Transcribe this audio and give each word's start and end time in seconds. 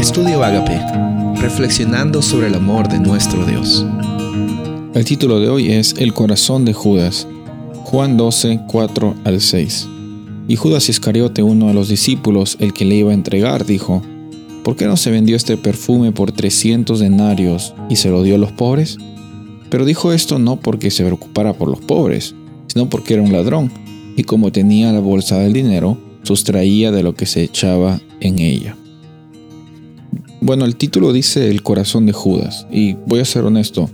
Estudio 0.00 0.42
Agape, 0.42 0.80
reflexionando 1.42 2.22
sobre 2.22 2.46
el 2.46 2.54
amor 2.54 2.88
de 2.88 2.98
nuestro 2.98 3.44
Dios. 3.44 3.84
El 4.94 5.04
título 5.04 5.40
de 5.40 5.50
hoy 5.50 5.72
es 5.72 5.94
El 5.98 6.14
corazón 6.14 6.64
de 6.64 6.72
Judas, 6.72 7.28
Juan 7.84 8.16
12, 8.16 8.60
4 8.66 9.14
al 9.24 9.42
6. 9.42 9.88
Y 10.48 10.56
Judas 10.56 10.88
Iscariote, 10.88 11.42
uno 11.42 11.66
de 11.66 11.74
los 11.74 11.90
discípulos, 11.90 12.56
el 12.60 12.72
que 12.72 12.86
le 12.86 12.94
iba 12.94 13.10
a 13.10 13.14
entregar, 13.14 13.66
dijo, 13.66 14.00
¿por 14.64 14.74
qué 14.74 14.86
no 14.86 14.96
se 14.96 15.10
vendió 15.10 15.36
este 15.36 15.58
perfume 15.58 16.12
por 16.12 16.32
300 16.32 16.98
denarios 16.98 17.74
y 17.90 17.96
se 17.96 18.08
lo 18.08 18.22
dio 18.22 18.36
a 18.36 18.38
los 18.38 18.52
pobres? 18.52 18.96
Pero 19.68 19.84
dijo 19.84 20.14
esto 20.14 20.38
no 20.38 20.56
porque 20.56 20.90
se 20.90 21.04
preocupara 21.04 21.52
por 21.52 21.68
los 21.68 21.80
pobres, 21.80 22.34
sino 22.68 22.88
porque 22.88 23.12
era 23.14 23.22
un 23.22 23.32
ladrón, 23.32 23.70
y 24.16 24.24
como 24.24 24.50
tenía 24.50 24.92
la 24.92 25.00
bolsa 25.00 25.38
del 25.40 25.52
dinero, 25.52 25.98
sustraía 26.22 26.90
de 26.90 27.02
lo 27.02 27.14
que 27.14 27.26
se 27.26 27.42
echaba 27.42 28.00
en 28.20 28.38
ella. 28.38 28.76
Bueno, 30.42 30.64
el 30.64 30.76
título 30.76 31.12
dice 31.12 31.50
el 31.50 31.62
corazón 31.62 32.06
de 32.06 32.14
Judas, 32.14 32.66
y 32.70 32.94
voy 33.06 33.20
a 33.20 33.26
ser 33.26 33.44
honesto, 33.44 33.90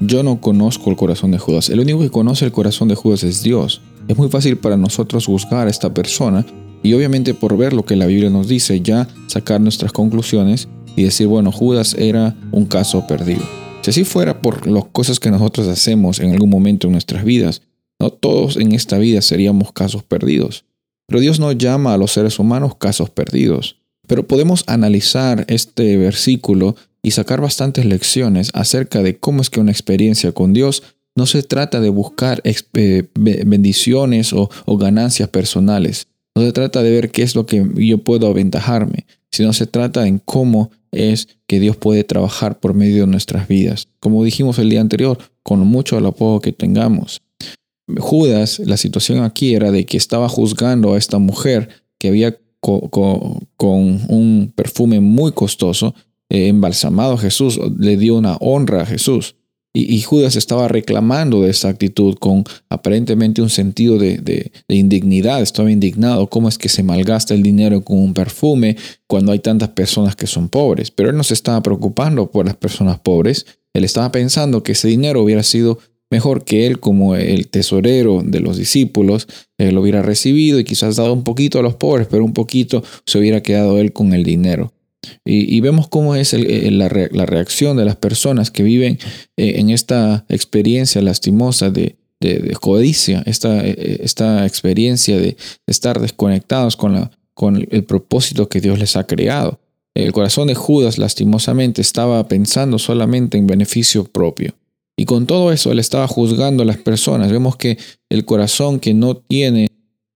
yo 0.00 0.22
no 0.22 0.40
conozco 0.40 0.88
el 0.88 0.96
corazón 0.96 1.30
de 1.30 1.38
Judas, 1.38 1.68
el 1.68 1.78
único 1.78 2.00
que 2.00 2.08
conoce 2.08 2.46
el 2.46 2.52
corazón 2.52 2.88
de 2.88 2.94
Judas 2.94 3.22
es 3.22 3.42
Dios. 3.42 3.82
Es 4.08 4.16
muy 4.16 4.30
fácil 4.30 4.56
para 4.56 4.78
nosotros 4.78 5.26
juzgar 5.26 5.66
a 5.66 5.70
esta 5.70 5.92
persona 5.92 6.46
y 6.82 6.94
obviamente 6.94 7.34
por 7.34 7.58
ver 7.58 7.74
lo 7.74 7.84
que 7.84 7.96
la 7.96 8.06
Biblia 8.06 8.30
nos 8.30 8.48
dice, 8.48 8.80
ya 8.80 9.08
sacar 9.26 9.60
nuestras 9.60 9.92
conclusiones 9.92 10.68
y 10.96 11.02
decir, 11.02 11.26
bueno, 11.26 11.52
Judas 11.52 11.94
era 11.98 12.34
un 12.50 12.64
caso 12.64 13.06
perdido. 13.06 13.42
Si 13.82 13.90
así 13.90 14.04
fuera 14.04 14.40
por 14.40 14.66
las 14.66 14.86
cosas 14.86 15.20
que 15.20 15.30
nosotros 15.30 15.68
hacemos 15.68 16.18
en 16.20 16.32
algún 16.32 16.48
momento 16.48 16.86
en 16.86 16.92
nuestras 16.92 17.24
vidas, 17.24 17.60
no 17.98 18.08
todos 18.08 18.56
en 18.56 18.72
esta 18.72 18.96
vida 18.96 19.20
seríamos 19.20 19.72
casos 19.72 20.02
perdidos. 20.02 20.64
Pero 21.06 21.20
Dios 21.20 21.40
no 21.40 21.52
llama 21.52 21.92
a 21.92 21.98
los 21.98 22.12
seres 22.12 22.38
humanos 22.38 22.76
casos 22.76 23.10
perdidos. 23.10 23.79
Pero 24.10 24.26
podemos 24.26 24.64
analizar 24.66 25.44
este 25.46 25.96
versículo 25.96 26.74
y 27.00 27.12
sacar 27.12 27.40
bastantes 27.40 27.84
lecciones 27.84 28.50
acerca 28.54 29.04
de 29.04 29.20
cómo 29.20 29.40
es 29.40 29.50
que 29.50 29.60
una 29.60 29.70
experiencia 29.70 30.32
con 30.32 30.52
Dios 30.52 30.82
no 31.14 31.26
se 31.26 31.44
trata 31.44 31.78
de 31.78 31.90
buscar 31.90 32.42
eh, 32.42 33.04
bendiciones 33.14 34.32
o, 34.32 34.50
ganancias 34.66 35.28
personales. 35.28 36.08
No 36.34 36.42
se 36.42 36.50
trata 36.50 36.82
de 36.82 36.90
ver 36.90 37.12
qué 37.12 37.22
es 37.22 37.36
lo 37.36 37.46
que 37.46 37.64
yo 37.76 37.98
puedo 37.98 38.26
aventajarme, 38.26 39.06
sino 39.30 39.52
se 39.52 39.68
trata 39.68 40.08
en 40.08 40.18
cómo 40.18 40.72
es 40.90 41.28
que 41.46 41.60
Dios 41.60 41.76
puede 41.76 42.02
trabajar 42.02 42.58
por 42.58 42.74
medio 42.74 43.04
de 43.04 43.12
nuestras 43.12 43.46
vidas. 43.46 43.86
Como 44.00 44.24
dijimos 44.24 44.58
el 44.58 44.70
día 44.70 44.80
anterior, 44.80 45.18
con 45.44 45.60
mucho 45.60 45.98
o 45.98 46.00
lo 46.00 46.10
poco 46.10 46.40
que 46.40 46.52
tengamos. 46.52 47.22
Judas, 47.96 48.58
la 48.58 48.76
situación 48.76 49.22
aquí 49.22 49.54
era 49.54 49.70
de 49.70 49.86
que 49.86 49.96
estaba 49.96 50.28
juzgando 50.28 50.94
a 50.94 50.98
esta 50.98 51.18
mujer 51.20 51.68
que 51.96 52.08
había 52.08 52.36
con, 52.60 53.40
un 54.08 54.52
perfume 54.54 55.00
muy 55.00 55.32
costoso, 55.32 55.94
eh, 56.28 56.48
embalsamado 56.48 57.14
a 57.14 57.18
Jesús, 57.18 57.58
le 57.78 57.96
dio 57.96 58.16
una 58.16 58.36
honra 58.36 58.82
a 58.82 58.86
Jesús. 58.86 59.36
Y, 59.72 60.00
Judas 60.02 60.34
estaba 60.34 60.66
reclamando 60.66 61.42
de 61.42 61.50
esa 61.50 61.68
actitud 61.68 62.16
con 62.18 62.42
aparentemente 62.70 63.40
un 63.40 63.50
sentido 63.50 63.98
de, 63.98 64.18
de, 64.18 64.50
indignidad, 64.74 65.40
estaba 65.40 65.70
indignado, 65.70 66.26
¿cómo 66.26 66.48
es 66.48 66.58
que 66.58 66.68
se 66.68 66.82
malgasta 66.82 67.34
el 67.34 67.44
dinero 67.44 67.80
con 67.82 67.98
un 67.98 68.12
perfume 68.12 68.76
cuando 69.06 69.30
hay 69.30 69.38
tantas 69.38 69.68
personas 69.68 70.16
que 70.16 70.26
son 70.26 70.48
pobres? 70.48 70.90
Pero 70.90 71.10
él 71.10 71.16
no 71.16 71.22
se 71.22 71.34
estaba 71.34 71.62
preocupando 71.62 72.32
por 72.32 72.46
las 72.46 72.56
personas 72.56 72.98
pobres, 72.98 73.46
él 73.72 73.84
estaba 73.84 74.10
pensando 74.10 74.64
que 74.64 74.72
ese 74.72 74.88
dinero 74.88 75.22
hubiera 75.22 75.44
sido 75.44 75.78
Mejor 76.10 76.44
que 76.44 76.66
él, 76.66 76.80
como 76.80 77.14
el 77.14 77.48
tesorero 77.48 78.22
de 78.24 78.40
los 78.40 78.56
discípulos, 78.56 79.28
eh, 79.58 79.70
lo 79.70 79.80
hubiera 79.80 80.02
recibido 80.02 80.58
y 80.58 80.64
quizás 80.64 80.96
dado 80.96 81.12
un 81.12 81.22
poquito 81.22 81.60
a 81.60 81.62
los 81.62 81.76
pobres, 81.76 82.08
pero 82.10 82.24
un 82.24 82.32
poquito 82.32 82.82
se 83.06 83.18
hubiera 83.18 83.42
quedado 83.42 83.78
él 83.78 83.92
con 83.92 84.12
el 84.12 84.24
dinero. 84.24 84.72
Y, 85.24 85.60
vemos 85.60 85.88
cómo 85.88 86.14
es 86.14 86.34
la, 86.34 86.88
reacción 86.88 87.76
de 87.76 87.86
las 87.86 87.96
personas 87.96 88.50
que 88.50 88.62
viven 88.62 88.98
eh, 89.38 89.54
en 89.56 89.70
esta 89.70 90.26
experiencia 90.28 91.00
lastimosa 91.00 91.70
de, 91.70 91.96
codicia, 92.60 93.22
esta, 93.24 93.66
eh, 93.66 94.00
esta 94.02 94.44
experiencia 94.46 95.18
de 95.18 95.38
estar 95.66 96.00
desconectados 96.00 96.76
con 96.76 97.66
el 97.70 97.84
propósito 97.84 98.48
que 98.50 98.60
Dios 98.60 98.78
les 98.78 98.96
ha 98.96 99.06
creado. 99.06 99.58
El 99.94 100.12
corazón 100.12 100.48
de 100.48 100.54
Judas 100.54 100.98
lastimosamente 100.98 101.80
estaba 101.80 102.28
pensando 102.28 102.78
solamente 102.78 103.38
en 103.38 103.46
beneficio 103.46 104.04
propio. 104.04 104.54
Y 105.00 105.06
con 105.06 105.24
todo 105.24 105.50
eso 105.50 105.72
él 105.72 105.78
estaba 105.78 106.06
juzgando 106.06 106.62
a 106.62 106.66
las 106.66 106.76
personas. 106.76 107.32
Vemos 107.32 107.56
que 107.56 107.78
el 108.10 108.26
corazón 108.26 108.78
que 108.78 108.92
no 108.92 109.16
tiene, 109.16 109.68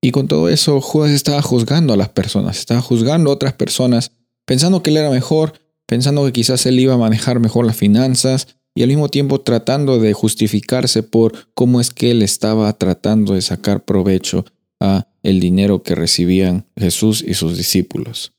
y 0.02 0.10
con 0.10 0.28
todo 0.28 0.50
eso 0.50 0.78
Judas 0.82 1.10
estaba 1.12 1.40
juzgando 1.40 1.94
a 1.94 1.96
las 1.96 2.10
personas, 2.10 2.58
estaba 2.58 2.82
juzgando 2.82 3.30
a 3.30 3.32
otras 3.32 3.54
personas, 3.54 4.12
pensando 4.44 4.82
que 4.82 4.90
él 4.90 4.98
era 4.98 5.08
mejor, 5.08 5.54
pensando 5.86 6.22
que 6.26 6.34
quizás 6.34 6.66
él 6.66 6.78
iba 6.78 6.92
a 6.92 6.98
manejar 6.98 7.40
mejor 7.40 7.64
las 7.64 7.78
finanzas 7.78 8.58
y 8.74 8.82
al 8.82 8.90
mismo 8.90 9.08
tiempo 9.08 9.40
tratando 9.40 9.98
de 9.98 10.12
justificarse 10.12 11.02
por 11.02 11.32
cómo 11.54 11.80
es 11.80 11.88
que 11.88 12.10
él 12.10 12.20
estaba 12.20 12.70
tratando 12.74 13.32
de 13.32 13.40
sacar 13.40 13.86
provecho 13.86 14.44
a 14.80 15.08
el 15.22 15.40
dinero 15.40 15.82
que 15.82 15.94
recibían 15.94 16.66
Jesús 16.76 17.24
y 17.26 17.32
sus 17.32 17.56
discípulos. 17.56 18.34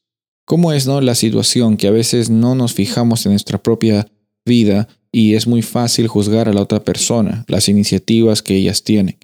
¿Cómo 0.45 0.73
es 0.73 0.85
no 0.85 1.01
la 1.01 1.15
situación 1.15 1.75
que 1.75 1.87
a 1.87 1.91
veces 1.91 2.29
no 2.29 2.53
nos 2.53 2.75
fijamos 2.75 3.25
en 3.25 3.31
nuestra 3.31 3.63
propia 3.63 4.05
vida 4.45 4.87
y 5.15 5.35
es 5.35 5.47
muy 5.47 5.61
fácil 5.61 6.09
juzgar 6.09 6.49
a 6.49 6.53
la 6.53 6.61
otra 6.61 6.83
persona, 6.83 7.45
las 7.47 7.69
iniciativas 7.69 8.41
que 8.41 8.57
ellas 8.57 8.83
tienen. 8.83 9.15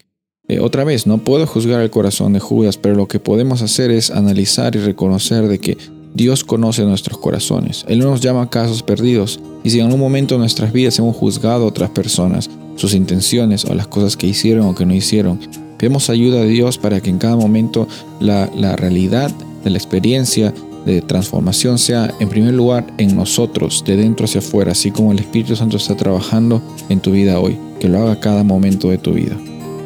Eh, 0.48 0.62
otra 0.62 0.86
vez, 0.86 1.06
no 1.06 1.18
puedo 1.18 1.46
juzgar 1.46 1.82
el 1.82 1.90
corazón 1.90 2.32
de 2.32 2.40
Judas, 2.40 2.78
pero 2.78 2.96
lo 2.96 3.10
que 3.10 3.20
podemos 3.20 3.62
hacer 3.62 3.92
es 3.92 4.10
analizar 4.10 4.74
y 4.78 4.80
reconocer 4.80 5.50
de 5.50 5.60
que 5.60 5.78
Dios 6.14 6.46
conoce 6.46 6.86
nuestros 6.86 7.18
corazones. 7.18 7.84
Él 7.90 8.00
no 8.00 8.06
nos 8.06 8.22
llama 8.22 8.50
casos 8.50 8.84
perdidos. 8.84 9.42
Y 9.66 9.72
si 9.72 9.80
en 9.80 9.88
algún 9.88 10.00
momento 10.00 10.36
de 10.36 10.40
nuestras 10.40 10.72
vidas 10.72 10.98
hemos 10.98 11.18
juzgado 11.18 11.66
a 11.66 11.68
otras 11.68 11.90
personas, 11.90 12.50
sus 12.78 12.94
intenciones 12.94 13.66
o 13.66 13.76
las 13.76 13.88
cosas 13.88 14.16
que 14.16 14.28
hicieron 14.28 14.68
o 14.68 14.76
que 14.76 14.86
no 14.86 14.94
hicieron, 14.94 15.42
pedimos 15.78 16.10
ayuda 16.10 16.40
de 16.40 16.48
Dios 16.48 16.78
para 16.78 17.02
que 17.02 17.10
en 17.10 17.18
cada 17.18 17.36
momento 17.36 17.86
la, 18.22 18.50
la 18.56 18.78
realidad 18.78 19.30
de 19.66 19.70
la 19.70 19.78
experiencia 19.78 20.54
de 20.86 21.02
transformación 21.02 21.78
sea 21.78 22.14
en 22.20 22.30
primer 22.30 22.54
lugar 22.54 22.86
en 22.98 23.16
nosotros, 23.16 23.84
de 23.86 23.98
dentro 23.98 24.26
hacia 24.26 24.40
afuera, 24.40 24.72
así 24.72 24.92
como 24.92 25.12
el 25.12 25.20
Espíritu 25.20 25.56
Santo 25.56 25.78
está 25.78 25.96
trabajando 25.96 26.62
en 26.90 27.00
tu 27.00 27.12
vida 27.12 27.40
hoy, 27.40 27.58
que 27.80 27.90
lo 27.90 28.00
haga 28.00 28.20
cada 28.20 28.44
momento 28.44 28.90
de 28.90 28.98
tu 28.98 29.14
vida. 29.14 29.38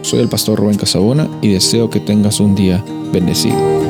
Soy 0.02 0.20
el 0.20 0.30
pastor 0.30 0.60
Rubén 0.60 0.78
Casabona 0.78 1.28
y 1.42 1.50
deseo 1.50 1.90
que 1.90 2.00
tengas 2.00 2.40
un 2.40 2.56
día 2.56 2.84
bendecido. 3.12 3.85